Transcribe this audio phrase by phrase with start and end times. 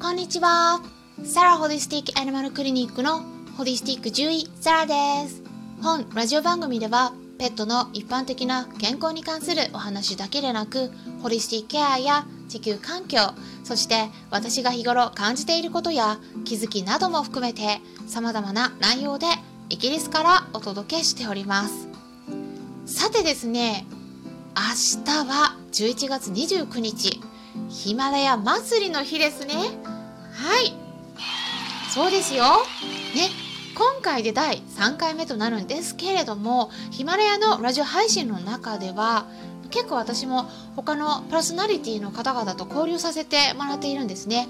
[0.00, 0.80] こんにちは。
[1.24, 3.24] サラホリスティックアニマルクリニックの
[3.56, 5.42] ホリスティック獣医サラです。
[5.82, 13.18] 本ラジオ番組ではペットの一般的な健康に関するお話だけでなく、ホリスティックケアや地球環境、
[13.64, 19.26] そして私が日頃感じていることや気づきなども含めて様々な内容で
[19.68, 21.88] イギリスからお届けしております。
[22.86, 23.84] さてですね、
[24.54, 27.20] 明日は11月29日、
[27.68, 29.87] ヒマラヤ祭りの日ですね。
[30.38, 30.72] はい。
[31.92, 32.44] そうですよ。
[33.14, 33.28] ね。
[33.74, 39.26] 今回で第3回目となるんですけれども、ヒマラヤのラジオ配信の中では、
[39.70, 44.48] 結構私も他のパーソナリティの方々と交流させてもらっているんですね。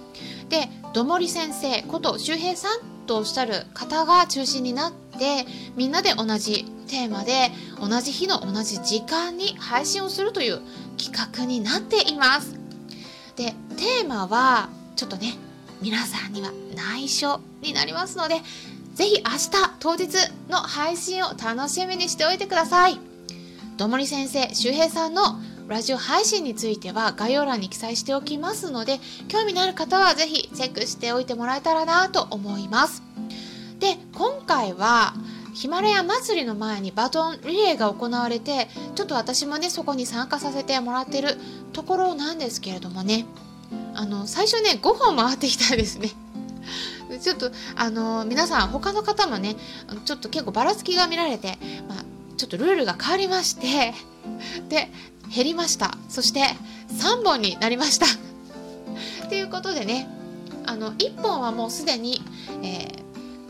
[0.50, 10.60] で、どもり先生こと周平さんとおっしゃる方が中心になってみんなで同じテーマで同じ日の同じ時間に配信をするという
[10.96, 12.54] 企画になっています。
[13.34, 15.34] でテーマはちょっとね
[15.80, 18.36] 皆さんには内緒になりますので
[18.94, 20.08] ぜひ明日当日
[20.48, 22.98] の配信を楽しみにしておいてください。
[23.76, 25.22] どもり先生周平さんの
[25.68, 33.02] ラジオ配信については概要欄に記載しておきますので興味のある方はぜひチェックしておいてもらえたらなと思います。
[33.78, 35.14] で今回は
[35.54, 41.36] ヒマラヤ祭りの前にバトンリレーが行われてちょっと私もねそこに参加させてもらってる
[41.72, 43.26] ところなんですけれどもね。
[43.94, 46.10] あの最初ね5本回ってきたんですね。
[47.20, 49.56] ちょっとあの皆さん他の方もね
[50.04, 51.58] ちょっと結構ばらつきが見られて、
[51.88, 52.04] まあ、
[52.36, 53.94] ちょっとルールが変わりまして
[54.68, 54.90] で
[55.34, 56.42] 減りましたそして
[56.96, 58.06] 3本になりました
[59.28, 60.08] ということでね
[60.66, 62.22] あの1本はもうすでに、
[62.62, 62.92] え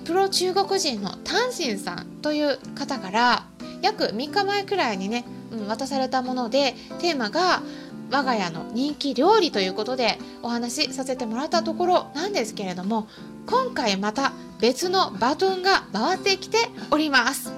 [0.02, 3.44] ー、プロ中国人のタンシンさんという方から
[3.82, 7.62] 約3日前くらいにね、うん、渡されたものでテーマが
[8.10, 13.06] 我が家の人気料理ということでお話しさせてもらったところなんですけれども
[13.46, 16.58] 今回また別のバトンが回ってきて
[16.90, 17.52] おります。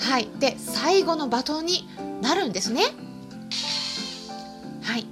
[0.00, 0.28] はい。
[0.38, 1.88] で最後のバトンに
[2.22, 2.82] なるんですね。
[4.82, 5.06] はい。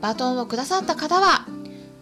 [0.00, 1.46] バトンをくださった方は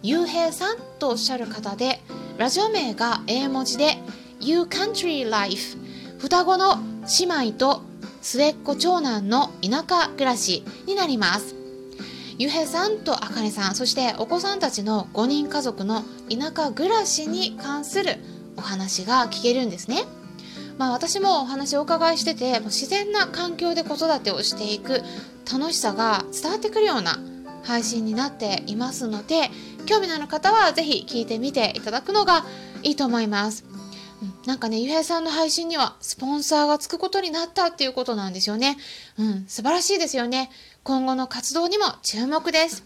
[0.03, 2.01] ゆうへいさんとおっしゃる方で
[2.37, 3.97] ラジオ名が英文字で
[4.39, 5.77] You Country Life
[6.19, 6.77] 双子の
[7.19, 7.81] 姉妹と
[8.21, 11.56] 末っ子長男の田舎暮らしになります。
[12.39, 18.17] ゆへさんとあかねさんそしてお子さんたちの5人家族の田舎暮らしに関する
[18.55, 20.03] お話が聞けるんですね。
[20.77, 25.01] まあ、私もお話をお伺いしてて自然な環境で子育てをしていく
[25.51, 27.17] 楽しさが伝わってくるような
[27.63, 29.49] 配信になっていますので
[29.87, 32.45] 興味のある方は是非聞いてみていただくのが
[32.83, 33.65] いいと思います。
[34.45, 38.77] なんかね、ゆへいさんの配信にはスポンサーがつくことになったっていうことなんですよね。
[39.19, 40.49] うん、素晴らしいですよね。
[40.87, 42.85] 今後の活動にも注目です。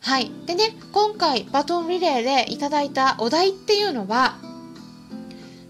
[0.00, 0.30] はい。
[0.44, 4.36] でね、今回バトンリレーでいただいたお題っていうのは、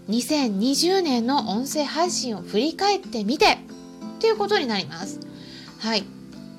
[0.09, 3.57] 2020年の音声配信を振り返ってみてっ
[4.19, 5.21] ていうことになります。
[5.79, 6.03] はい。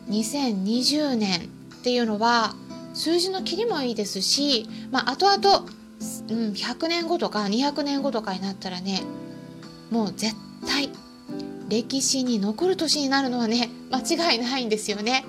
[0.08, 1.50] 2020年
[1.80, 2.54] っていうのは
[2.94, 5.66] 数字の切りもいいですし、まあ、後々
[6.30, 9.02] うん、100年後とか200年後とかになったらね
[9.90, 10.34] もう絶
[10.66, 10.90] 対
[11.68, 15.24] 歴史に残る年になるのはね 間違いないんですよね。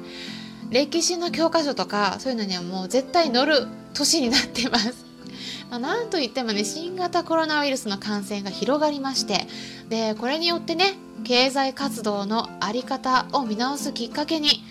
[0.69, 5.06] 歴史の教科書とかそういうのにはもう絶対乗る年になってます。
[5.69, 9.47] まあ、なんといってもね新型コロナウイルスの感染が広がりまして
[9.89, 14.63] でこれによってね経済活動の在り方を見直すきっかけに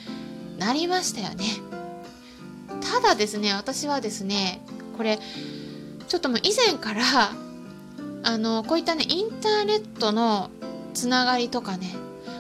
[0.59, 1.45] なりましたよね。
[2.81, 4.61] ただですね私はですね
[4.97, 5.19] これ
[6.07, 7.33] ちょっともう以前から
[8.23, 10.51] あのこういったねインターネットの
[10.95, 11.95] つながりとかね。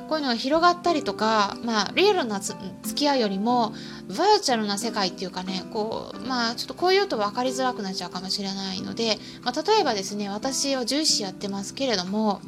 [0.09, 2.59] こういうのが広がったりとか、まあ、リアルな付
[2.95, 3.73] き合いよりも
[4.09, 12.41] バーチャルな世界っていうかねこうまあちょっとこういうと分かりづらくなっちゃうかもしれないので、まあ、例えばですね私は獣医師やってますけれども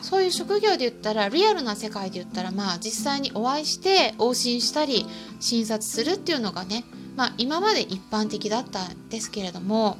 [0.00, 5.06] そういう職業で言ったらリアルな世界で言ったらまあ実際にお会いして往診したり
[5.40, 6.84] 診察するっていうのがね
[7.16, 9.98] まあ今まで一般的だったんですけれども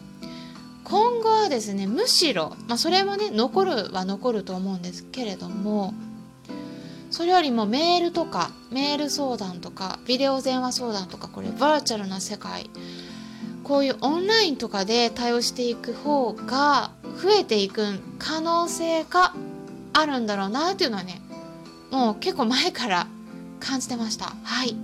[0.88, 5.94] 今後はですねむしろ、まあ、それもね残るは残ると思うんですけれども
[7.10, 12.70] それよりもメールとかメール相談とかビデオ電話相談とかこれバーチャルな世界
[13.64, 19.34] こういうオンラインとかで対応していく方が増えていく可能性が
[19.92, 21.20] あるんだろうなっていうのはね
[21.90, 23.08] もう結構前から
[23.58, 24.34] 感じてました。
[24.44, 24.76] はい。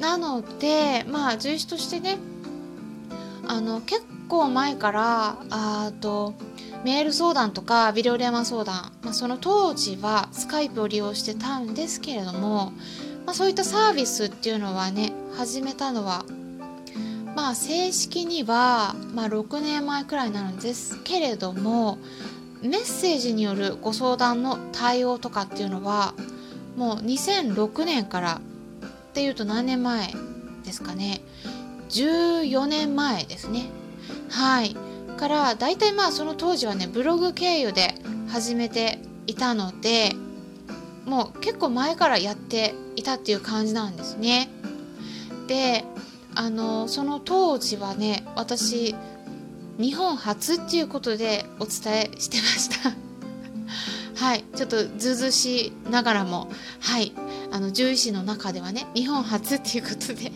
[0.00, 2.18] なのでまあ獣医としてね
[3.46, 6.34] あの結構前からあと
[6.84, 12.72] メール相談とかビデオ電話相談、まあ、その当時はスカイプを利用してたんですけれども、
[13.24, 16.24] まあ、そういったサービスっていうのはね始めたのは
[17.34, 21.98] まあ正式には、まあ、6年前くらいになるんですけれども
[22.62, 26.14] メッセージによるご相談の対応とかっていうのは
[26.76, 30.12] もう2006年からっていうと何年前
[30.64, 31.20] ですかね。
[31.88, 33.66] 14年前ですね。
[34.30, 34.76] はい。
[35.16, 37.94] から大体まあその当時はねブログ経由で
[38.28, 40.12] 始めていたので
[41.06, 44.50] もう結構前からやっていたっていう感じなんですね。
[45.48, 45.84] で
[46.34, 48.94] あのその当時はね私
[49.78, 52.92] 日本初っていうことでお伝えしてました。
[54.16, 54.44] はい。
[54.54, 56.50] ちょっとずうずしながらも
[56.80, 57.12] はい。
[57.52, 60.32] あの獣医師の中ではね日本初っていうことで。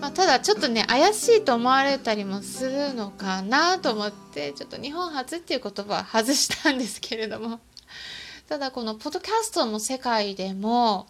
[0.00, 7.60] まあ、ただちょっとね怪しいと思われたりもするのかなと思ってちょっと日本初っていう言葉は外したんですけれども。
[8.48, 11.06] ただこのポッドキャストの世界でも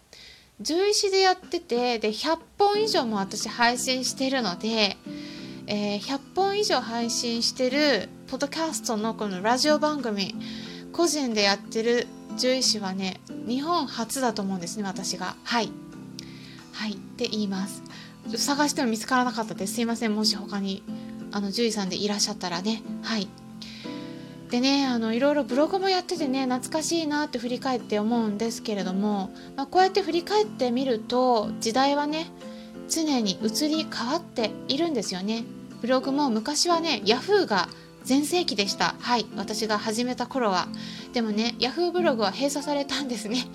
[0.59, 4.95] 獣医師でやっててで100本以上も私配信してるので、
[5.67, 10.33] えー、100本以上配信してるポッドキャストのこのラジオ番組
[10.93, 12.07] 個人でやってる
[12.37, 15.35] 獣医師はね日本初だと思うんですね私が。
[15.43, 15.71] はい。
[16.71, 16.93] はい。
[16.93, 17.83] って言います。
[18.35, 19.75] 探しても見つからなかったです。
[19.75, 20.15] すいません。
[20.15, 20.83] もし他に
[21.31, 22.81] あの獣医さんでいらっしゃったらね。
[23.03, 23.27] はい。
[24.49, 32.27] でねあのいろいろブログもやっててね懐かしいなって振り返って思うんですけれども、まあ、こうやって振り返ってみると時代はね
[32.87, 35.43] 常に移り変わっているんですよね。
[35.81, 37.67] ブログも昔はね Yahoo が
[38.03, 38.95] 全盛期でした。
[38.99, 39.25] はい。
[39.35, 40.67] 私が始めた頃は。
[41.13, 43.45] でもね Yahoo ブログは閉鎖されたんですね。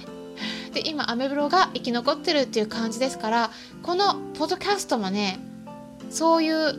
[0.72, 3.50] で今アメブロが生き残ってるっていう感じですから
[3.82, 5.38] このポッドキャストもね
[6.10, 6.72] そういう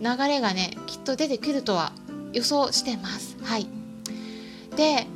[0.00, 1.92] 流れがねきっと出てくるとは
[2.32, 3.36] 予想してます。
[3.42, 3.66] はい、
[4.76, 5.06] で、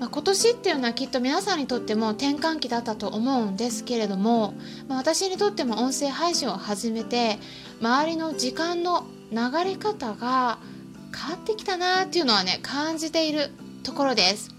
[0.00, 4.54] まあ、今年っていうのはきっと皆さんにとっても転換期だったと思うんですけれども、
[4.88, 7.38] まあ、私にとっても音声配信を始めて
[7.80, 10.58] 周りの時間の流れ方が
[11.14, 13.50] 変わってきたなっていうのはね感じている
[13.82, 14.50] ところです。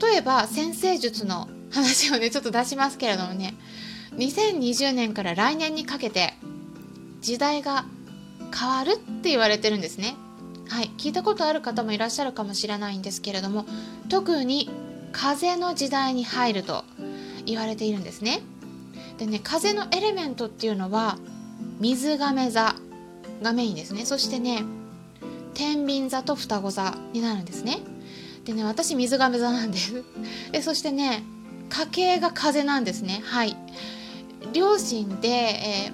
[0.00, 3.54] 例えば先生術の話をねちょっと出しますけれどもね。
[4.16, 6.34] 2020年から来年にかけて
[7.20, 7.84] 時代が
[8.56, 10.16] 変わるって言われてるんですね。
[10.68, 10.90] はい。
[10.98, 13.66] 聞いたことある方もいらっしゃるかもしれないんですけれども
[14.08, 14.70] 特に
[15.12, 16.84] 風の時代に入ると
[17.46, 18.40] 言われているんですね。
[19.18, 21.18] でね風のエレメントっていうのは
[21.80, 22.74] 水亀座
[23.42, 24.04] がメインですね。
[24.04, 24.62] そしてね
[25.54, 27.78] 天秤座と双子座になるんですね。
[28.44, 30.04] でね私水亀座なんです。
[30.52, 31.22] でそしてね
[31.68, 33.22] 家系が風なんですね。
[33.24, 33.56] はい。
[34.52, 35.92] 両親で、え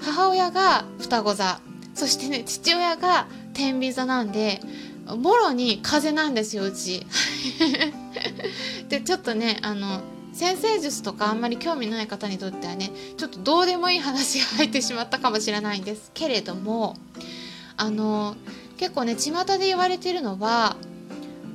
[0.00, 1.60] ー、母親が双子座。
[1.94, 4.60] そしてね父親が天秤座なんで
[5.06, 7.06] もろに風なんですようち。
[8.88, 10.00] でちょっとねあの
[10.32, 16.96] 先生術とかあんまり興味ない方にとってはねちょっとどうでもいい話が入ってしまったかもしれないんですけれども
[17.78, 18.36] あの
[18.76, 20.76] 結構ね巷で言われてるのは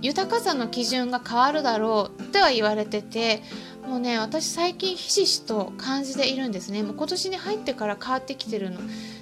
[0.01, 3.44] 豊かさの基準が変わるだろうっては言われてて
[3.88, 6.83] もうね私最近ひしひしと感じているんですね。
[6.83, 8.80] もう今年に入ってから変わってきてるの。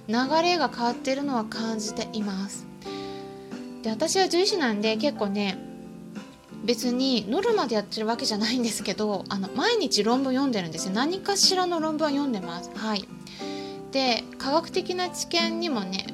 [0.08, 2.66] 流れが変わってるのは感じています。
[3.84, 5.58] で私は獣医師なんで結構ね
[6.64, 10.94] 別にノルマでやってるわけじゃないんですけどあの毎日論文読んでるんですよ。
[10.94, 12.70] 何かしらの論文は読んでます。
[12.76, 13.08] はい。
[13.92, 16.06] で科学的な知見にもね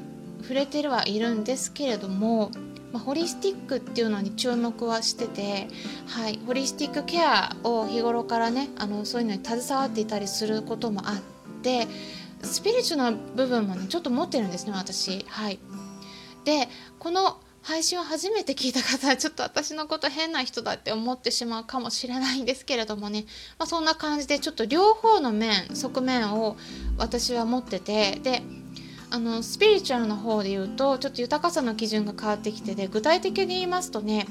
[0.42, 2.52] 触れてるはいるんですけれども
[2.96, 5.68] まあ、ホリスティックっていうのに注目はしてて、
[6.08, 11.16] はい、ホリスティックケアを日頃からねあのそういうのに携わっていたりすることもあっ
[11.62, 11.90] て
[12.42, 15.26] スピリチュアルな部分もねちょっと持ってるんですね私。
[15.28, 15.60] はい、
[16.46, 23.26] でこの配信を初めて聞いた方はちょっと私のこと変な人だって思ってしまうかもしれないんですけれどもね、
[23.60, 26.56] まあ、そんな感じでちょっと両方の面側面を
[26.98, 28.42] 私は持っててで
[29.10, 34.28] あのスピリチュアルの方で言うとちょっと豊かさの基準が変わってきてで具体的に言いますとね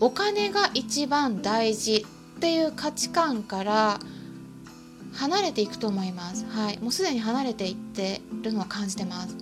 [0.00, 2.06] お金が一番大事
[2.36, 3.98] っていう価値観から
[5.14, 6.46] 離れていくと思います。
[6.48, 9.34] はい、もうすでに離れていってるのは感じてます。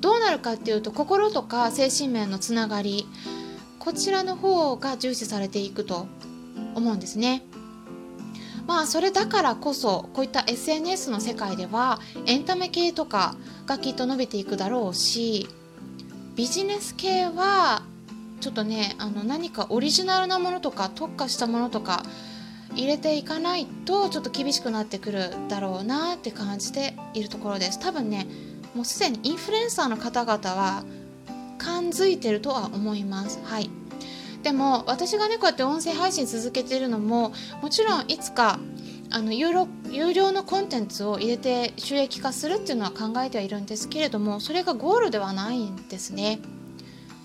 [0.00, 3.06] どうなるかっていうと心とか精神面のつながり
[3.80, 6.06] こちらの方が重視されていくと
[6.74, 7.42] 思うんですね。
[8.66, 15.48] まあそれだからこそこういった SNS の世界ではエンタメ系とかがきっと伸びていくだろうし
[16.34, 17.82] ビジネス系は
[18.40, 22.02] ちょっとねあの何かオリジナルなものとか特化したものとか
[22.74, 27.78] 入れていかないとちょっと厳しくなってくるだろうなって感じているところです。
[27.78, 28.26] 多分ね
[28.74, 30.84] もうすでにインフルエンサーの方々は
[31.56, 33.40] 感づいてるとは思います。
[33.44, 33.70] はい。
[34.46, 38.60] でも私がねこうやって音声配信続けてるのももちろんいつか
[39.10, 46.38] あの有料有料のコンテンツを入れて収益化するっていうのは考えてはいるんですけれどもそれがゴールではないんですね。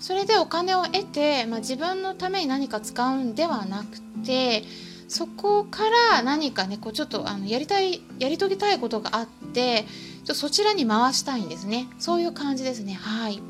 [0.00, 4.64] それでお金を得て、まあ、自分のために何か使うんではなくて
[5.06, 9.84] そこから何かねこうちょっとあのやりたいやり遂げたいことがあって
[10.24, 13.40] ちょそちらに回したいんですねそういう感じですねはい。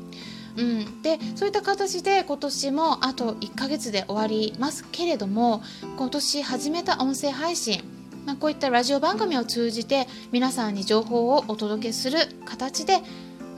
[0.55, 5.63] うん、でそういった形で今年もあと1ヶ月で終わりますけれども
[5.97, 7.83] 今年始めた音声配信
[8.25, 12.99] まあ、こういったラジオ番組を通じて皆さんに情報をお届けする形で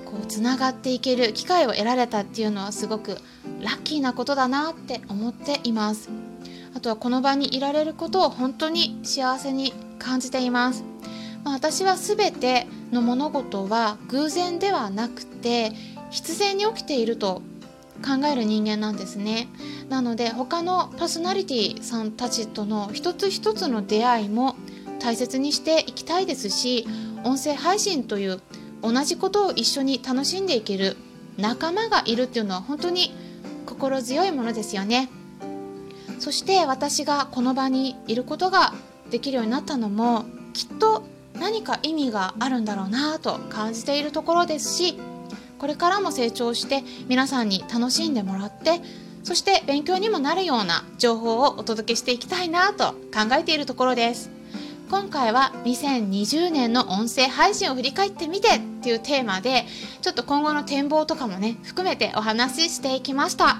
[0.05, 3.19] こうつながっていける機会を得られたっていうのはすごく
[3.61, 6.09] ラッキーなことだなって思っています。
[6.75, 10.83] あとはこの場にいられることを本当に幸せに感じています、
[11.45, 15.71] まあ、私は全ての物事は偶然ではなくて
[16.09, 17.41] 必然に起きていると
[18.03, 19.47] 考える人間なんですね。
[19.89, 24.55] なので他のパーソナリティさんたちとの一つ一つの出会いも
[24.99, 26.87] 大切にしていきたいですし
[27.23, 28.41] 音声配信という
[28.81, 30.97] 同じことを一緒に楽しんでいける
[31.37, 33.13] 仲間がいるっていうのは本当に
[33.65, 35.09] 心強いものですよね。
[36.19, 38.73] そして私がこの場にいることが
[39.11, 44.97] できるようになったのもきっと何か意味があるんだろうなと感じているところですし
[45.59, 48.81] これからも成長して皆さんに楽しんでもらって
[49.23, 54.29] そして勉強にもなるような情報をお届けしていきたいなと考えているところです。
[54.91, 59.65] 今回は2020年の音声配信を振り返ってみてっていうテーマで
[60.01, 63.57] ちょっと今後の展望とかもね含めてお話ししていきました。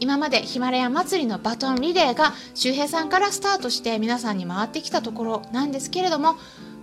[0.00, 6.36] 今までヒマラヤ祭りのバトンリレーが周平さんからスタートして皆さんに回ってきたところなんですけれども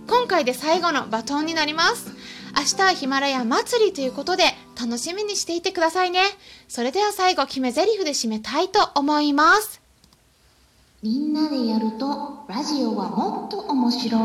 [0.06, 2.12] 今回で最後のバトンになります。
[2.56, 4.44] 明日はヒマラヤ祭りということで
[4.80, 6.20] 楽しみにしていてくださいね。
[6.68, 9.80] それでは最後決め台詞で締めたいと思います。
[11.02, 14.20] みんなでやるとラジオはもっと面白い。